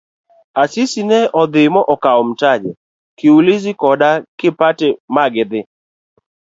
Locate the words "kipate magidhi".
4.39-5.61